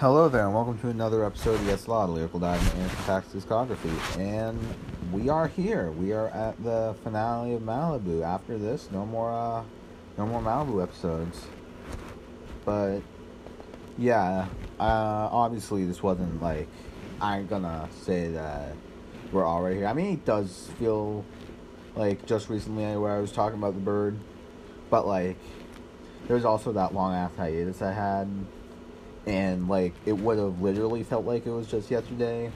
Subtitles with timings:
[0.00, 4.18] Hello there, and welcome to another episode of Yes Lawd, Lyrical Dive Anderson Paak's discography.
[4.18, 4.58] And
[5.12, 5.92] we are here.
[5.92, 8.24] We are at the finale of Malibu.
[8.24, 9.62] After this, no more, uh,
[10.18, 11.46] no more Malibu episodes.
[12.64, 13.02] But
[13.96, 14.48] yeah,
[14.80, 16.66] uh, obviously this wasn't like
[17.20, 18.74] I'm gonna say that
[19.30, 19.86] we're already here.
[19.86, 21.24] I mean, it does feel
[21.94, 24.18] like just recently where I was talking about the bird,
[24.90, 25.38] but like
[26.26, 28.28] there's also that long ass hiatus I had
[29.26, 32.50] and like it would have literally felt like it was just yesterday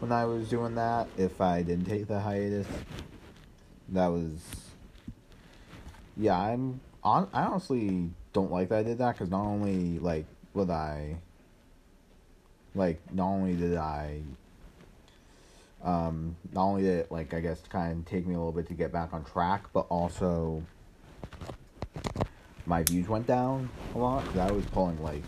[0.00, 2.66] when I was doing that if I didn't take the hiatus.
[3.88, 4.40] That was
[6.16, 6.38] yeah.
[6.38, 7.28] I'm on.
[7.32, 11.16] I honestly don't like that I did that because not only like would I
[12.74, 14.20] like not only did I
[15.82, 18.66] um not only did it like I guess kind of take me a little bit
[18.68, 20.62] to get back on track, but also
[22.66, 25.22] my views went down a lot because I was pulling like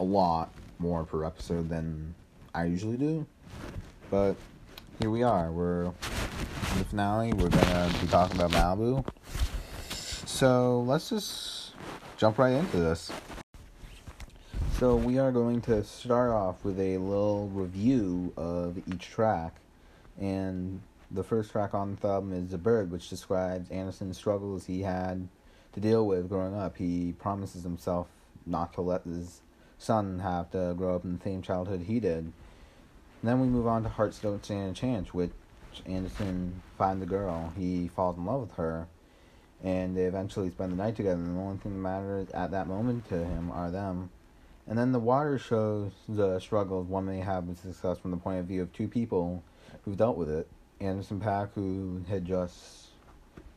[0.00, 2.14] a lot more per episode than
[2.54, 3.26] I usually do.
[4.10, 4.36] But
[5.00, 5.50] here we are.
[5.50, 7.32] We're in the finale.
[7.32, 9.04] We're gonna be talking about Malibu.
[10.26, 11.74] So let's just
[12.16, 13.10] jump right into this.
[14.78, 19.54] So we are going to start off with a little review of each track,
[20.20, 24.82] and the first track on the album is "The Bird," which describes Anderson's struggles he
[24.82, 25.28] had
[25.74, 26.76] to deal with growing up.
[26.76, 28.08] He promises himself
[28.44, 29.40] not to let his
[29.82, 32.24] son have to grow up in the same childhood he did.
[32.24, 32.32] And
[33.22, 35.32] then we move on to Hearts Don't Stand a Chance, which
[35.86, 37.52] Anderson finds a girl.
[37.56, 38.88] He falls in love with her,
[39.62, 41.20] and they eventually spend the night together.
[41.20, 44.10] And the only thing that matters at that moment to him are them.
[44.66, 48.40] And then the water shows the struggles one may have with success from the point
[48.40, 49.42] of view of two people
[49.84, 50.48] who've dealt with it.
[50.80, 52.88] Anderson .Paak, who had just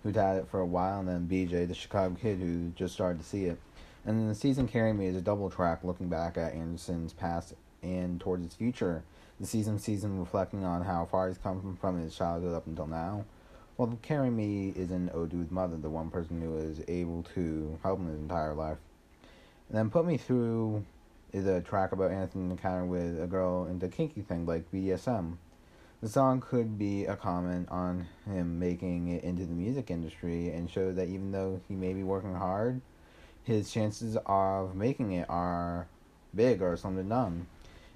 [0.03, 3.19] who'd had it for a while, and then BJ, the Chicago kid, who just started
[3.19, 3.59] to see it.
[4.05, 7.55] And then the season Carry Me is a double track looking back at Anderson's past
[7.81, 9.03] and towards his future.
[9.39, 13.25] The season season reflecting on how far he's come from his childhood up until now.
[13.77, 17.99] While Carry Me is an his mother, the one person who was able to help
[17.99, 18.77] him his entire life.
[19.69, 20.85] And then Put Me Through
[21.33, 25.37] is a track about Anderson's encounter with a girl into kinky thing like BDSM.
[26.01, 30.69] The song could be a comment on him making it into the music industry and
[30.69, 32.79] show that even though he may be working hard,
[33.45, 35.87] his chances of making it are
[36.35, 37.47] big or something dumb.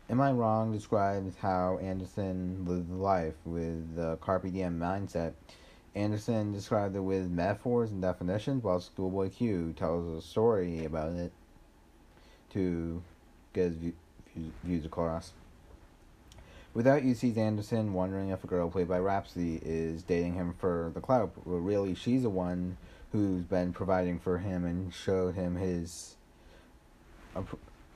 [0.10, 5.34] Am I Wrong describes how Anderson lived life with the Carpe Diem mindset.
[5.96, 11.32] Anderson described it with metaphors and definitions, while Schoolboy Q tells a story about it
[12.52, 13.02] to
[13.54, 13.94] get his
[14.64, 15.34] views across.
[16.74, 20.92] Without You sees Anderson wondering if a girl played by Rapsody is dating him for
[20.94, 22.78] the clout, but really she's the one
[23.12, 26.16] who's been providing for him and showed him his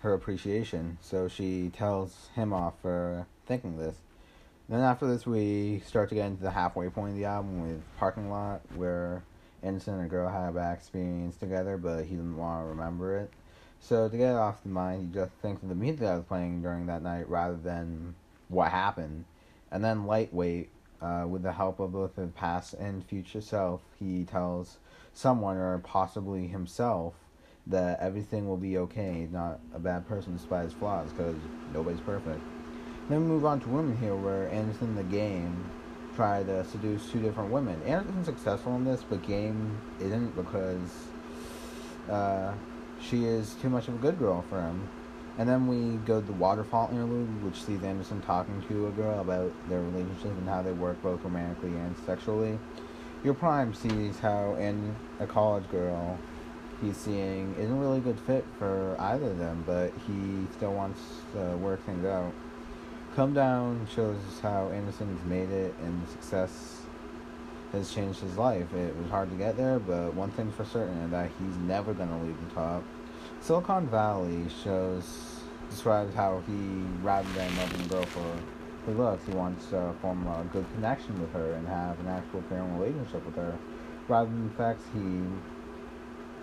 [0.02, 0.98] her appreciation.
[1.02, 3.98] So she tells him off for thinking this.
[4.70, 7.82] Then after this, we start to get into the halfway point of the album with
[8.00, 9.24] Parking Lot, where
[9.62, 13.18] Anderson and a girl had a bad experience together, but he didn't want to remember
[13.18, 13.30] it.
[13.82, 16.26] So to get it off the mind, he just thinks of the music that was
[16.26, 18.16] playing during that night rather than
[18.54, 19.26] what happened.
[19.72, 20.70] And then Lightweight,
[21.02, 24.78] uh, with the help of both the past and future self, he tells
[25.14, 27.14] someone or possibly himself
[27.68, 29.28] that everything will be okay.
[29.32, 31.36] Not a bad person despite his flaws because
[31.74, 32.42] nobody's perfect.
[33.10, 35.70] Then we move on to Room in Here where Anderson the game
[36.16, 37.82] tried to seduce two different women.
[37.84, 41.08] Anderson's successful in this, but Game isn't because
[42.10, 42.54] uh,
[43.02, 44.88] she is too much of a good girl for him.
[45.38, 49.20] And then we go to the waterfall interlude, which sees Anderson talking to a girl
[49.20, 52.60] about their relationship and how they work both romantically and sexually
[53.24, 56.18] your prime sees how in a college girl
[56.82, 61.00] he's seeing isn't really a good fit for either of them, but he still wants
[61.34, 62.34] to work things out.
[63.16, 66.82] Come Down shows how Anderson's made it and success
[67.72, 68.74] has changed his life.
[68.74, 71.94] It was hard to get there, but one thing for certain is that he's never
[71.94, 72.84] gonna leave the top.
[73.44, 76.54] Silicon Valley shows describes how he
[77.02, 78.38] rather than loving a girl for
[78.86, 79.26] he looks.
[79.26, 83.26] He wants to form a good connection with her and have an actual parent relationship
[83.26, 83.54] with her,
[84.08, 85.24] rather than the fact he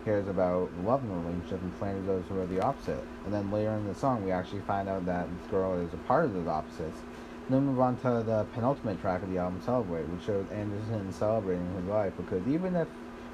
[0.05, 3.03] cares about loving relationship and playing those who are the opposite.
[3.25, 5.99] And then later in the song, we actually find out that this girl is a
[6.07, 6.99] part of those opposites.
[7.47, 11.11] And then move on to the penultimate track of the album, Celebrate, which shows Anderson
[11.15, 12.89] celebrating his life because even if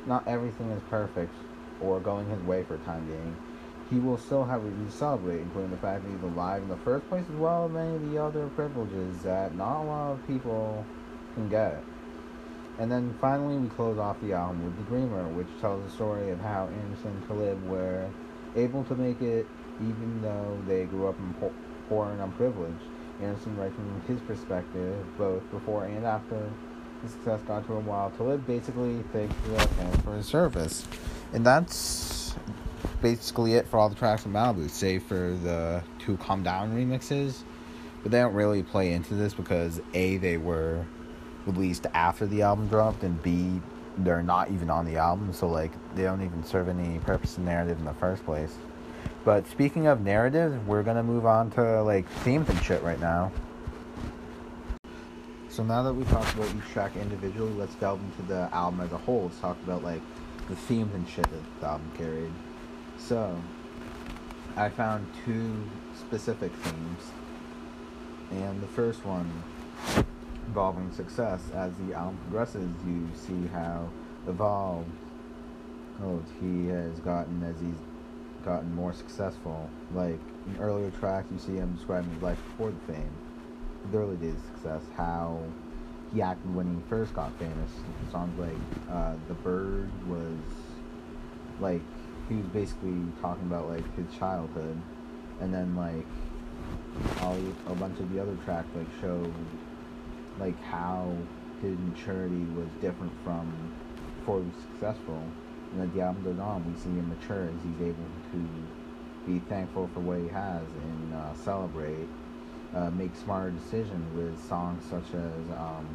[0.07, 1.35] not everything is perfect
[1.81, 3.37] or going his way for time being,
[3.91, 6.77] he will still have reasons to celebrate, including the fact that he's alive in the
[6.79, 10.27] first place, as well as many of the other privileges that not a lot of
[10.27, 10.85] people
[11.35, 11.83] can get.
[12.79, 16.31] And then finally, we close off the album with The Dreamer, which tells the story
[16.31, 18.11] of how Anderson and live, were
[18.55, 19.47] able to make it
[19.81, 21.53] even though they grew up poor,
[21.89, 22.83] poor and unprivileged.
[23.23, 26.51] Anderson writes from his perspective, both before and after
[27.03, 30.87] his success got to him while live, basically thanks fans for his service.
[31.33, 32.26] And that's
[33.01, 37.43] basically it for all the tracks in Malibu, save for the two Come Down remixes.
[38.03, 40.85] But they don't really play into this because A, they were
[41.47, 43.61] released after the album dropped, and B,
[43.99, 47.45] they're not even on the album, so like they don't even serve any purpose in
[47.45, 48.57] narrative in the first place.
[49.25, 53.33] But speaking of narrative, we're gonna move on to like themes and shit right now.
[55.49, 58.93] So now that we talked about each track individually, let's delve into the album as
[58.93, 59.25] a whole.
[59.25, 60.03] Let's talk about like
[60.49, 62.31] the themes and shit that the album carried.
[62.99, 63.37] So
[64.57, 65.65] I found two
[65.95, 67.11] specific themes.
[68.31, 69.31] And the first one
[70.47, 71.43] involving success.
[71.55, 73.89] As the album progresses, you see how
[74.27, 74.91] evolved
[76.03, 77.77] oh, he has gotten as he's
[78.45, 79.69] gotten more successful.
[79.95, 83.11] Like in earlier tracks, you see him describing his life before the fame,
[83.91, 85.41] the early days of success, how
[86.15, 87.71] he acted when he first got famous.
[88.11, 88.51] Songs like
[88.91, 90.39] uh, "The Bird" was
[91.61, 91.83] like
[92.29, 94.81] he was basically talking about like his childhood,
[95.41, 96.07] and then like
[97.21, 97.37] all
[97.69, 99.31] a bunch of the other tracks like show
[100.39, 101.15] like how
[101.63, 103.51] his maturity was different from
[104.19, 105.23] before he was successful.
[105.73, 109.41] And as the album goes on, we see him mature as he's able to be
[109.49, 112.09] thankful for what he has and uh, celebrate,
[112.75, 115.87] uh, make smarter decisions with songs such as um,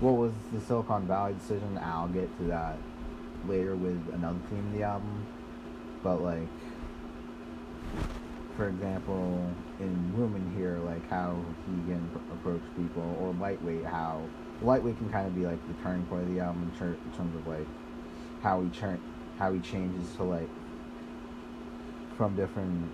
[0.00, 1.78] what was the Silicon Valley decision?
[1.82, 2.76] I'll get to that
[3.46, 5.26] later with another theme of the album,
[6.02, 6.48] but like
[8.60, 14.22] for example, in Room in Here, like how he can approach people, or Lightweight, how
[14.60, 17.16] Lightweight can kind of be like the turning point of the album in, ter- in
[17.16, 17.66] terms of like
[18.42, 19.00] how he turn,
[19.38, 20.50] how he changes to like
[22.18, 22.90] from different,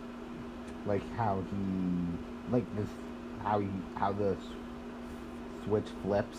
[0.87, 2.88] like how he, like this,
[3.43, 3.67] how he,
[3.97, 4.37] how the
[5.64, 6.38] switch flips.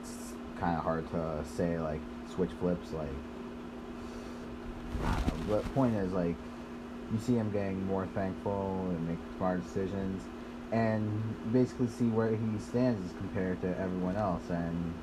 [0.00, 2.00] It's kind of hard to say like
[2.32, 3.08] switch flips like.
[5.02, 5.56] Know.
[5.56, 6.36] The point is like
[7.12, 10.22] you see him getting more thankful and make smart decisions
[10.72, 14.94] and basically see where he stands as compared to everyone else and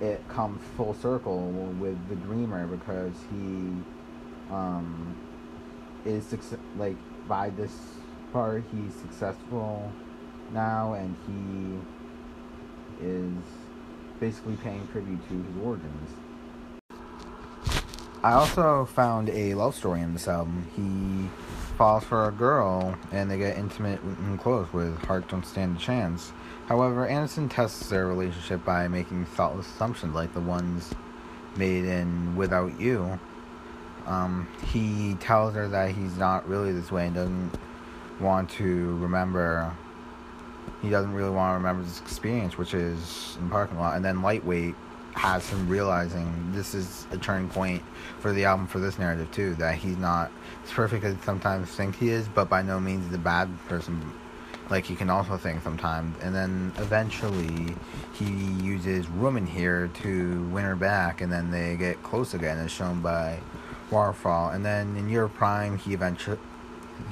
[0.00, 1.48] it comes full circle
[1.78, 3.72] with the dreamer because he
[4.50, 5.16] um,
[6.04, 6.96] is success like
[7.28, 7.72] by this
[8.32, 9.90] part he's successful
[10.52, 13.32] now and he is
[14.20, 16.10] basically paying tribute to his origins
[18.26, 20.66] I also found a love story in this album.
[20.74, 21.30] He
[21.76, 25.80] falls for a girl and they get intimate and close with Heart Don't Stand a
[25.80, 26.32] Chance.
[26.66, 30.92] However, Anderson tests their relationship by making thoughtless assumptions like the ones
[31.54, 33.20] made in Without You.
[34.06, 37.52] Um, he tells her that he's not really this way and doesn't
[38.20, 39.72] want to remember.
[40.82, 43.94] He doesn't really want to remember this experience, which is in parking lot.
[43.94, 44.74] And then Lightweight
[45.16, 47.82] has him realizing this is a turning point
[48.20, 49.54] for the album for this narrative too.
[49.54, 50.30] That he's not
[50.64, 54.12] as perfect as sometimes think he is, but by no means the bad person.
[54.68, 57.76] Like he can also think sometimes, and then eventually
[58.14, 58.26] he
[58.62, 62.72] uses Room in Here to win her back, and then they get close again, as
[62.72, 63.38] shown by
[63.92, 64.50] Waterfall.
[64.50, 66.38] And then in Your Prime, he eventually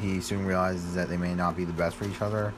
[0.00, 2.52] he soon realizes that they may not be the best for each other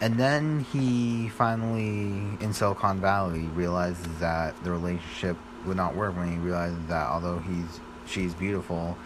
[0.00, 6.32] and then he finally, in Silicon Valley, realizes that the relationship would not work when
[6.32, 8.96] he realizes that although he's she's beautiful,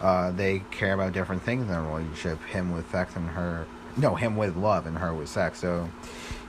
[0.00, 2.40] uh, they care about different things in their relationship.
[2.44, 5.58] Him with sex and her, no, him with love and her with sex.
[5.58, 5.88] So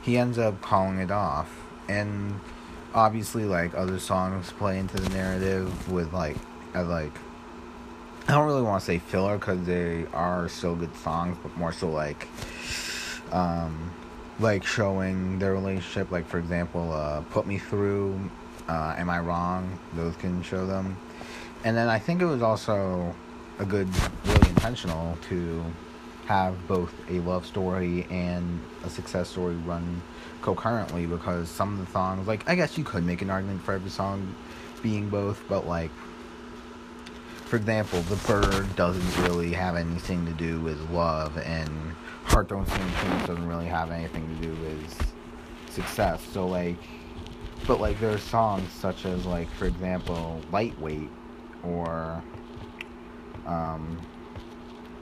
[0.01, 1.49] he ends up calling it off.
[1.87, 2.39] And
[2.93, 6.37] obviously, like other songs play into the narrative with like,
[6.73, 7.11] as like,
[8.27, 11.73] I don't really want to say filler because they are still good songs, but more
[11.73, 12.27] so like
[13.31, 13.91] um,
[14.39, 16.11] like showing their relationship.
[16.11, 18.29] Like for example, uh, "Put Me Through,"
[18.67, 20.97] uh, "Am I Wrong?" Those can show them.
[21.63, 23.15] And then I think it was also
[23.59, 23.89] a good,
[24.25, 25.63] really intentional to
[26.27, 30.01] have both a love story and a success story run
[30.41, 33.73] concurrently because some of the songs, like I guess you could make an argument for
[33.73, 34.35] every song
[34.81, 35.91] being both, but like
[37.45, 41.95] for example, the bird doesn't really have anything to do with love and
[42.35, 45.13] Heart Don't Stand Chance doesn't really have anything to do with
[45.69, 46.21] success.
[46.33, 46.75] So like,
[47.65, 51.09] but like there are songs such as like for example, Lightweight,
[51.63, 52.21] or
[53.45, 53.97] um,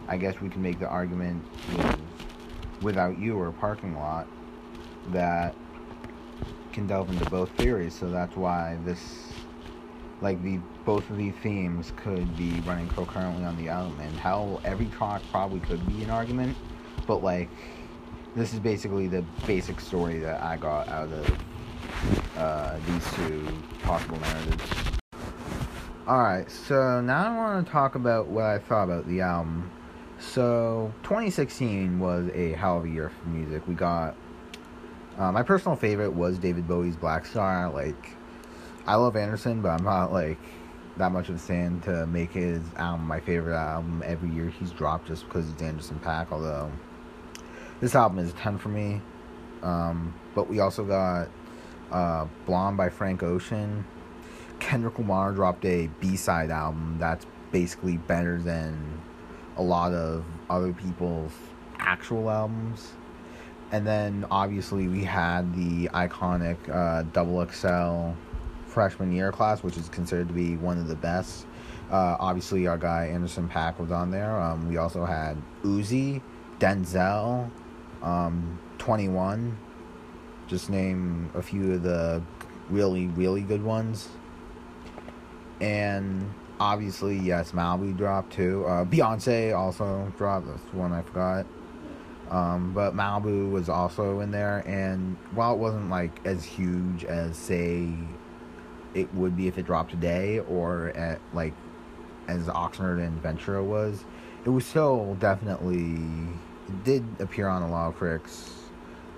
[0.08, 1.44] I guess we can make the argument
[1.76, 2.00] with
[2.84, 4.28] Without You or Parking Lot
[5.08, 5.56] that
[6.72, 7.96] can delve into both theories.
[7.96, 9.34] So that's why this
[10.22, 14.62] like the both of these themes could be running concurrently on the album, and how
[14.64, 16.56] every track probably could be an argument,
[17.06, 17.50] but like
[18.36, 21.38] this is basically the basic story that I got out of
[22.38, 23.48] uh, these two
[23.84, 24.64] possible narratives.
[26.08, 29.72] Alright, so now I want to talk about what I thought about the album.
[30.20, 33.68] So, 2016 was a hell of a year for music.
[33.68, 34.16] We got.
[35.18, 37.70] Uh, my personal favorite was David Bowie's Black Star.
[37.70, 38.18] Like,
[38.88, 40.40] I love Anderson, but I'm not, like,
[40.98, 44.72] that much of a fan to make his album my favorite album every year he's
[44.72, 46.72] dropped just because it's Anderson .Paak, Although,
[47.80, 49.02] this album is a 10 for me.
[49.62, 51.30] Um, but we also got
[51.92, 53.86] uh, Blonde by Frank Ocean.
[54.60, 59.02] Kendrick Lamar dropped a B side album that's basically better than
[59.58, 61.32] a lot of other people's
[61.80, 62.94] actual albums.
[63.72, 68.18] And then obviously we had the iconic uh, Double XL
[68.68, 71.46] freshman year class, which is considered to be one of the best.
[71.92, 74.40] Uh, obviously, our guy Anderson .Paak was on there.
[74.40, 76.22] Um, we also had Uzi,
[76.60, 77.52] Denzel,
[78.04, 79.58] um, 21.
[80.48, 82.22] Just name a few of the
[82.70, 84.10] really, really good ones.
[85.62, 88.66] And obviously, yes, Malibu dropped too.
[88.66, 90.48] Uh, Beyonce also dropped.
[90.48, 91.46] That's one I forgot.
[92.30, 97.38] Um, but Malibu was also in there, and while it wasn't like as huge as
[97.38, 97.90] say
[98.96, 101.54] it would be if it dropped today, or at like
[102.28, 104.04] as Oxnard and Ventura was,
[104.46, 106.00] it was still definitely
[106.68, 108.52] it did appear on a lot of critics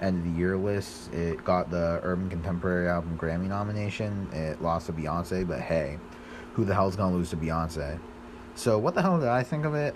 [0.01, 1.13] end of the year list.
[1.13, 4.27] It got the Urban Contemporary Album Grammy nomination.
[4.33, 5.97] It lost to Beyonce, but hey,
[6.53, 7.99] who the hell's gonna lose to Beyonce?
[8.55, 9.95] So what the hell did I think of it?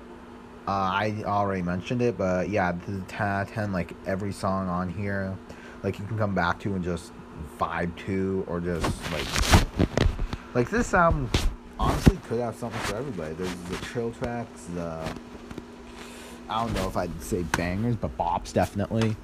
[0.68, 4.68] Uh, I already mentioned it, but yeah, the 10 out of 10, like every song
[4.68, 5.36] on here,
[5.84, 7.12] like you can come back to and just
[7.58, 9.88] vibe to, or just like,
[10.54, 11.30] like this album
[11.80, 13.34] honestly could have something for everybody.
[13.34, 15.02] There's the chill tracks, the
[16.50, 19.16] I don't know if I'd say bangers, but bops definitely.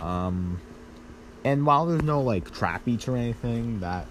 [0.00, 0.60] Um,
[1.44, 4.06] and while there's no like trap beats or anything that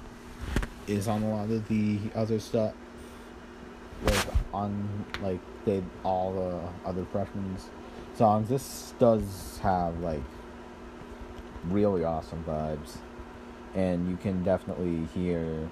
[0.87, 2.73] is on a lot of the other stuff,
[4.05, 7.69] like on like they all the other freshmen's
[8.15, 10.23] songs, this does have like
[11.65, 12.97] really awesome vibes,
[13.75, 15.69] and you can definitely hear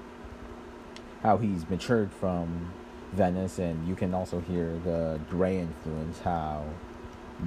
[1.24, 2.72] how he's matured from
[3.14, 6.66] Venice, and you can also hear the Dre influence, how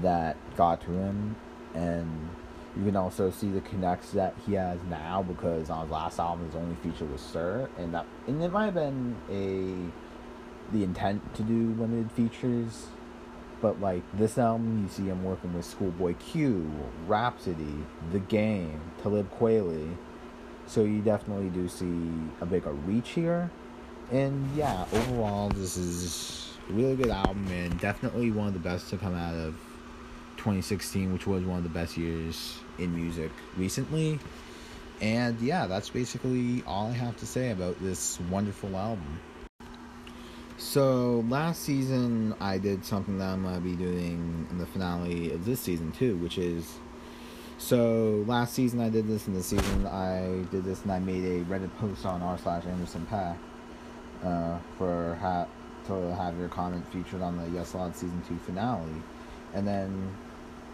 [0.02, 1.36] that got to him,
[1.74, 2.30] and
[2.76, 6.46] you can also see the connects that he has now because on his last album
[6.46, 11.34] his only feature was Sir, and that and it might have been a the intent
[11.34, 12.86] to do limited features,
[13.60, 16.70] but like this album, you see him working with Schoolboy Q,
[17.08, 19.96] Rapsody, The Game, Talib Kweli,
[20.66, 22.08] so you definitely do see
[22.40, 23.50] a bigger reach here
[24.10, 28.90] and yeah, overall, this is a really good album and definitely one of the best
[28.90, 29.54] to come out of
[30.36, 34.18] 2016, which was one of the best years in music recently.
[35.00, 39.20] And yeah, that's basically all I have to say about this wonderful album.
[40.58, 45.32] So, last season I did something that I'm going to be doing in the finale
[45.32, 46.78] of this season too, which is
[47.56, 51.24] so last season I did this, and this season I did this, and I made
[51.24, 53.36] a Reddit post on r slash Anderson .Paak
[54.22, 55.46] uh, for ha-
[55.86, 59.02] to have your comment featured on the Yes Lord season two finale,
[59.54, 60.14] and then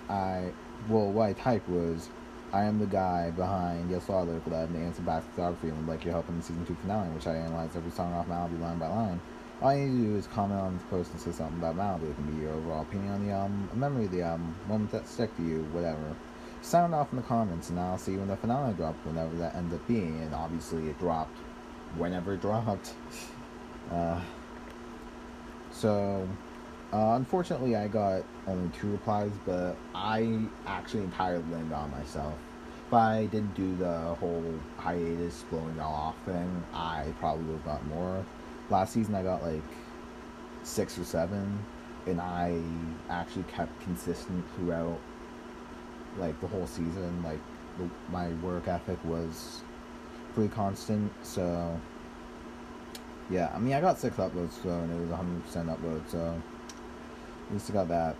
[0.08, 0.50] I
[0.88, 2.08] well what I typed was
[2.52, 6.04] I am the guy behind Yes Lord Lyrical Lab and Answer Back Photography and like
[6.04, 8.78] your help in the season two finale, which I analyze every song off Malibu line
[8.78, 9.20] by line.
[9.62, 12.10] All you need to do is comment on this post and say something about Malibu.
[12.10, 14.92] It can be your overall opinion on the album, a memory of the album, moments
[14.92, 16.14] that stick to you, whatever.
[16.62, 19.54] Sound off in the comments, and I'll see you when the finale drops, whenever that
[19.54, 20.20] ends up being.
[20.20, 21.36] And obviously, it dropped
[21.96, 22.92] whenever it dropped.
[23.90, 24.20] Uh,
[25.70, 26.28] so,
[26.92, 32.34] uh, unfortunately, I got only two replies, but I actually entirely blamed on myself.
[32.86, 37.64] If I didn't do the whole hiatus blowing y'all off thing, I probably would have
[37.64, 38.24] got more.
[38.70, 39.62] Last season, I got like
[40.62, 41.58] six or seven,
[42.06, 42.60] and I
[43.10, 44.98] actually kept consistent throughout
[46.18, 47.22] like the whole season.
[47.24, 47.40] Like
[47.78, 49.62] the, my work ethic was
[50.34, 51.78] pretty constant, so
[53.30, 56.42] yeah, I mean, I got six uploads, so, and it was 100% upload, so
[57.48, 58.16] at least I got that.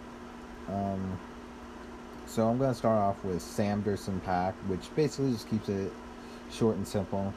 [0.69, 1.19] Um,
[2.27, 5.93] so I'm going to start off with Samderson Pack, which basically just keeps it
[6.51, 7.33] short and simple,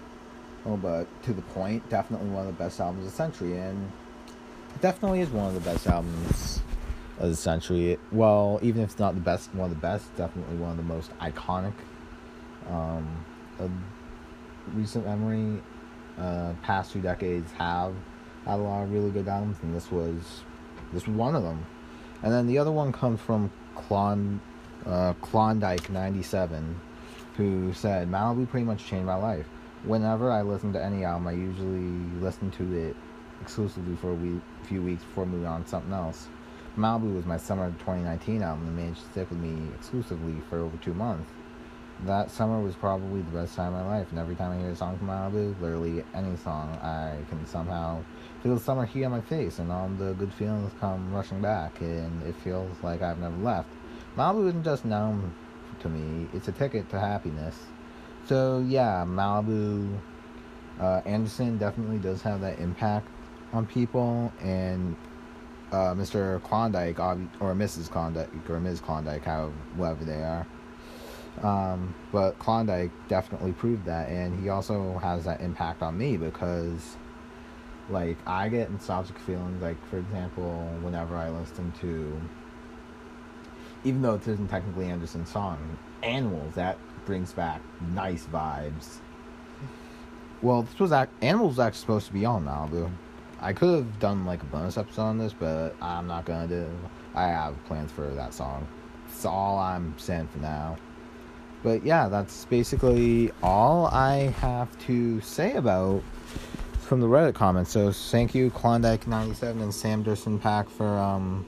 [0.65, 1.88] oh, but to the point.
[1.89, 3.91] Definitely one of the best albums of the century, and
[4.73, 6.61] it definitely is one of the best albums
[7.19, 7.99] of the century.
[8.11, 10.83] Well, even if it's not the best, one of the best, definitely one of the
[10.83, 11.73] most iconic
[12.67, 13.25] um,
[13.59, 13.69] of
[14.73, 15.61] recent memory
[16.19, 17.93] uh, past two decades have
[18.45, 20.43] had a lot of really good albums, and this was
[20.93, 21.65] this was one of them.
[22.21, 23.51] And then the other one comes from
[24.85, 26.79] uh, Klondike '97,
[27.38, 29.45] who said Malibu pretty much changed my life.
[29.83, 32.95] Whenever I listen to any album, I usually listen to it
[33.41, 36.27] exclusively for a week, few weeks before moving on to something else.
[36.77, 40.77] Malibu was my summer 2019 album and managed to stick with me exclusively for over
[40.77, 41.29] two months.
[42.06, 44.70] That summer was probably the best time of my life, and every time I hear
[44.70, 48.01] a song from Malibu, literally any song, I can somehow
[48.41, 51.82] feel the summer heat on my face, and all the good feelings come rushing back,
[51.82, 53.68] and it feels like I've never left.
[54.15, 55.34] Malibu isn't just known
[55.82, 57.56] to me, it's a ticket to happiness.
[58.25, 60.00] So, yeah, Malibu,
[60.79, 63.10] uh, Anderson definitely does have that impact
[63.51, 64.96] on people, and
[65.74, 66.41] uh, Mr.
[66.44, 67.89] Klondike or Mrs.
[67.89, 68.79] Klondike or Ms.
[68.79, 70.48] Klondike, however, whoever they are.
[71.41, 76.98] Um, but Klondike definitely proved that, and he also has that impact on me because,
[77.89, 79.62] like, I get nostalgic feelings.
[79.62, 82.19] Like, for example, whenever I listen to,
[83.83, 87.62] even though it isn't technically Anderson's song, Animals, that brings back
[87.93, 88.98] nice vibes.
[90.41, 92.89] Well, this was act- Animals was actually supposed to be on Malibu.
[93.41, 96.69] I could have done like a bonus episode on this, but I'm not gonna do.
[97.15, 98.67] I have plans for that song.
[99.07, 100.77] That's all I'm saying for now.
[101.63, 106.01] But yeah, that's basically all I have to say about
[106.82, 107.72] from the Reddit comments.
[107.72, 111.46] So thank you, Klondike97 and Sam Durson Pack for um,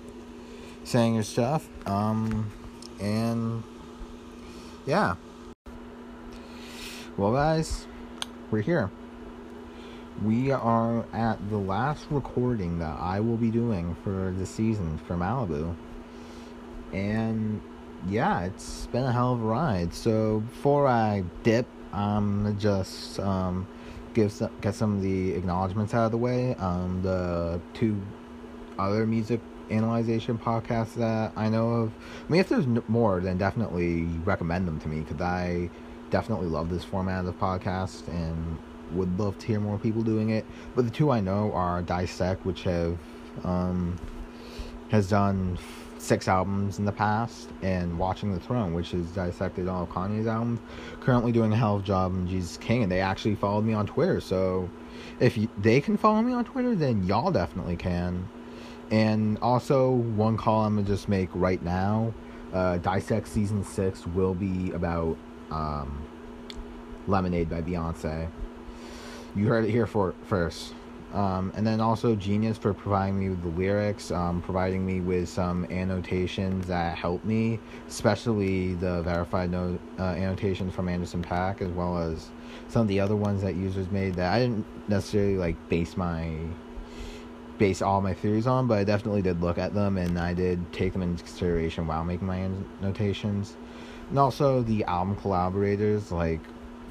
[0.84, 1.68] saying your stuff.
[1.88, 2.52] Um,
[3.00, 3.64] and
[4.86, 5.16] yeah.
[7.18, 7.88] Well, guys,
[8.52, 8.92] we're here
[10.24, 15.16] we are at the last recording that I will be doing for the season for
[15.16, 15.76] Malibu.
[16.94, 17.62] And
[18.08, 19.94] yeah, it's been a hell of a ride.
[19.94, 23.68] So before I dip, I'm just um,
[24.14, 26.56] give some, get some of the acknowledgments out of the way.
[26.56, 28.02] Um, the two
[28.78, 29.40] other music
[29.70, 31.92] analyzation podcasts that I know of.
[32.28, 35.70] I mean, if there's more, then definitely recommend them to me because I
[36.10, 38.58] definitely love this format of podcast and
[38.92, 40.46] would love to hear more people doing it.
[40.76, 42.98] But the two I know are Dissect, which have
[43.44, 43.98] um,
[44.90, 45.58] has done
[46.02, 50.28] six albums in the past, and Watching the Throne, which has dissected all of Kanye's
[50.28, 50.60] albums.
[51.00, 53.74] Currently doing a hell of a job in Jesus King, and they actually followed me
[53.74, 54.20] on Twitter.
[54.20, 54.70] So
[55.20, 58.28] if you, they can follow me on Twitter, then y'all definitely can.
[58.90, 62.14] And also, one call I'm gonna just make right now.
[62.52, 65.18] Uh, Dissect season six will be about
[65.52, 66.06] um,
[67.08, 68.28] Lemonade by Beyonce.
[69.36, 70.74] You heard it here for first.
[71.14, 75.28] Um, and then also Genius for providing me with the lyrics, um, providing me with
[75.28, 81.70] some annotations that helped me, especially the verified note uh, annotations from Anderson .Paak, as
[81.70, 82.30] well as
[82.70, 86.34] some of the other ones that users made that I didn't necessarily like base my
[87.58, 90.72] base all my theories on, but I definitely did look at them and I did
[90.72, 92.50] take them into consideration while making my
[92.82, 93.56] annotations.
[94.10, 96.40] And also the album collaborators like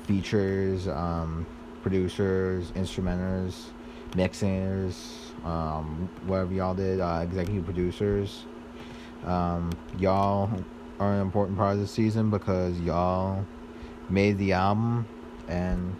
[0.04, 0.87] features.
[0.87, 1.46] Um,
[1.83, 3.70] producers, instrumenters,
[4.14, 8.44] mixers, um, whatever y'all did, uh, executive producers.
[9.24, 10.50] Um, y'all
[10.98, 13.44] are an important part of the season because y'all
[14.08, 15.06] made the album,
[15.48, 15.94] and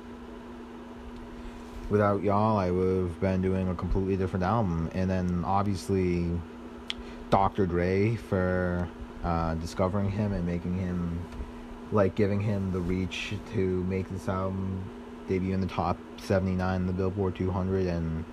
[1.89, 4.91] without y'all, I would have been doing a completely different album.
[4.95, 6.31] And then obviously,
[7.31, 7.67] Dr.
[7.67, 8.89] Dre for
[9.25, 11.21] uh, discovering him and making him,
[11.93, 14.83] like, giving him the reach to make this album
[15.31, 18.25] debut in the top 79 in the Billboard 200 and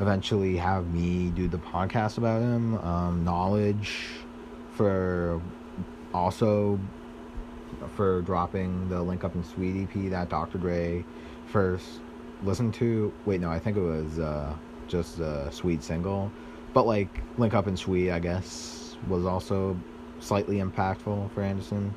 [0.00, 2.78] eventually have me do the podcast about him.
[2.78, 3.90] Um, Knxwledge
[4.72, 5.40] for
[6.12, 6.80] also
[7.94, 10.58] for dropping the Link Up and Suede EP that Dr.
[10.58, 11.04] Dre
[11.46, 12.00] first
[12.42, 13.12] listened to.
[13.26, 14.54] Wait, no, I think it was uh,
[14.88, 16.32] just a Suede single.
[16.72, 19.78] But like Link Up and Suede, I guess, was also
[20.20, 21.94] slightly impactful for Anderson.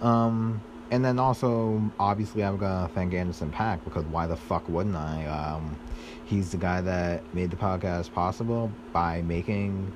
[0.00, 4.96] Um, and then also, obviously, I'm gonna thank Anderson .Paak because why the fuck wouldn't
[4.96, 5.26] I?
[5.26, 5.76] Um,
[6.24, 9.92] he's the guy that made the podcast possible by making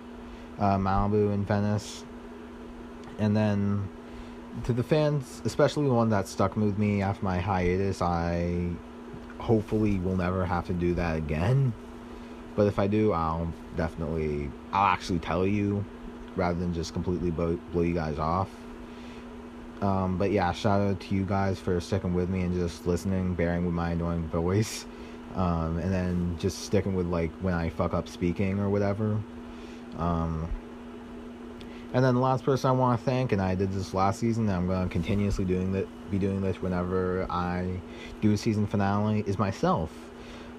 [0.59, 2.05] uh, Malibu and Venice.
[3.19, 3.89] And then
[4.65, 8.71] to the fans, especially the one that stuck with me after my hiatus, I
[9.39, 11.73] hopefully will never have to do that again.
[12.57, 15.85] But if I do, I'll definitely, I'll actually tell you
[16.35, 18.51] rather than just completely blow, blow you guys off.
[19.83, 23.35] Um, but yeah, shout out to you guys for sticking with me and just listening,
[23.35, 24.87] bearing with my annoying voice,
[25.37, 29.21] um, and then just sticking with like when I fuck up speaking or whatever.
[29.99, 30.49] Um,
[31.95, 34.49] And then the last person I want to thank, and I did this last season,
[34.51, 37.81] I'm going to continuously doing that, be doing this whenever I
[38.21, 39.91] do a season finale, is myself.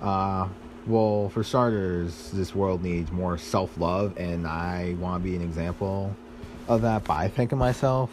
[0.02, 0.48] Uh,
[0.88, 5.42] well, for starters, this world needs more self love, and I want to be an
[5.44, 6.16] example
[6.68, 8.10] of that by thanking myself.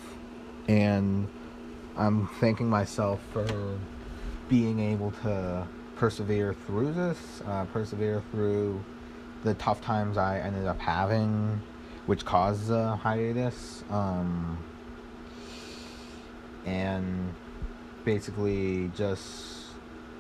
[0.69, 1.29] And
[1.97, 3.79] I'm thanking myself for
[4.49, 8.83] being able to persevere through this, uh, persevere through
[9.45, 11.61] the tough times I ended up having,
[12.07, 13.85] which caused the hiatus.
[13.91, 14.59] Um,
[16.67, 17.33] and
[18.05, 19.67] basically just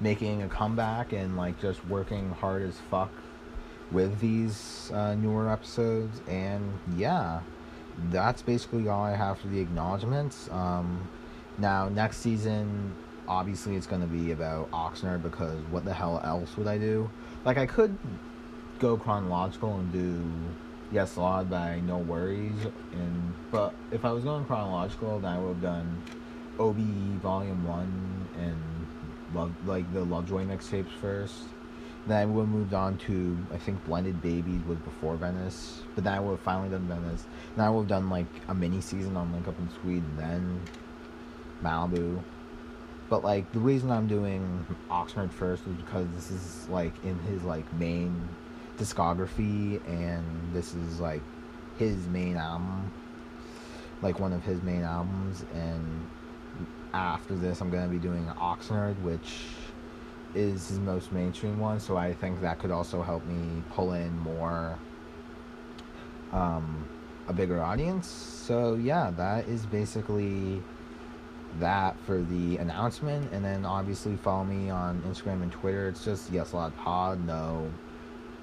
[0.00, 3.10] making a comeback and like just working hard as fuck
[3.90, 6.20] with these uh, newer episodes.
[6.28, 7.40] And yeah,
[8.10, 10.48] that's basically all I have for the acknowledgments.
[10.50, 11.08] Um,
[11.58, 12.94] now, next season,
[13.26, 17.10] obviously, it's going to be about Oxnard because what the hell else would I do?
[17.44, 17.96] Like, I could
[18.78, 20.22] go chronological and do
[20.92, 25.62] Yes Lawd by NxWorries, and but if I was going chronological, then I would have
[25.62, 26.02] done
[26.58, 28.56] OBE Volume One and
[29.34, 31.42] love like the Lovejoy mixtapes first.
[32.06, 36.12] Then I would moved on to I think Blended Babies was before Venice, but then
[36.12, 37.26] I would have finally done Venice.
[37.56, 40.60] Then I would have done like a mini season on Link Up in Sweden, then
[41.62, 42.22] Malibu.
[43.08, 47.42] But like the reason I'm doing Oxnard first is because this is like in his
[47.42, 48.28] like main
[48.78, 51.22] discography and this is like
[51.78, 52.90] his main album
[54.02, 56.08] like one of his main albums and
[56.92, 59.46] after this I'm gonna be doing Oxnard which
[60.34, 64.16] is his most mainstream one so I think that could also help me pull in
[64.18, 64.78] more
[66.32, 66.88] um,
[67.28, 70.62] a bigger audience so yeah that is basically
[71.58, 76.30] that for the announcement and then obviously follow me on Instagram and Twitter it's just
[76.30, 77.70] yes a lot pod no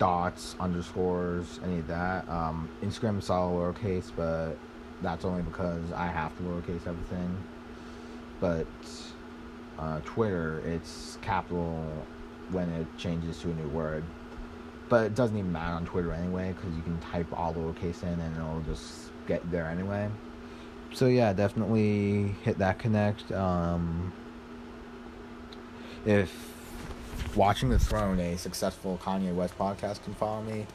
[0.03, 2.27] dots, underscores, any of that.
[2.27, 4.57] Um, Instagram is all lowercase, but
[5.01, 7.37] that's only because I have to lowercase everything.
[8.39, 8.67] But
[9.79, 11.85] uh, Twitter, it's capital
[12.51, 14.03] when it changes to a new word.
[14.89, 18.19] But it doesn't even matter on Twitter anyway, because you can type all lowercase in
[18.19, 20.09] and it'll just get there anyway.
[20.93, 23.31] So yeah, definitely hit that connect.
[23.31, 24.13] Um,
[26.05, 26.31] if
[27.35, 30.67] Watching the Throne, a successful Kanye West podcast, can follow me,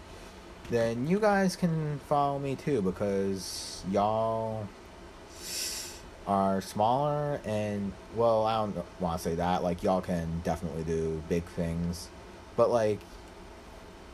[0.70, 4.66] then you guys can follow me too because y'all
[6.28, 9.64] are smaller and well, I don't want to say that.
[9.64, 12.08] Like y'all can definitely do big things,
[12.54, 13.00] but like,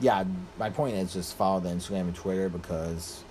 [0.00, 0.24] yeah,
[0.56, 3.22] my point is just follow the Instagram and Twitter because,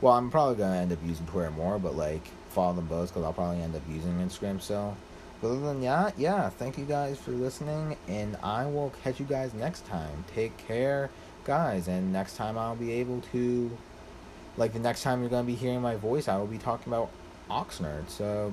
[0.00, 3.24] well, I'm probably gonna end up using Twitter more, but like follow them both because
[3.24, 4.96] I'll probably end up using Instagram so
[5.40, 9.26] But other than that, yeah, thank you guys for listening, and I will catch you
[9.26, 10.24] guys next time.
[10.34, 11.08] Take care,
[11.44, 13.70] guys, and next time I'll be able to,
[14.56, 16.92] like the next time you're going to be hearing my voice, I will be talking
[16.92, 17.10] about
[17.52, 18.08] Oxnard.
[18.08, 18.52] So,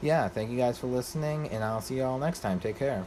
[0.00, 2.60] yeah, thank you guys for listening, and I'll see you all next time.
[2.60, 3.04] Take care.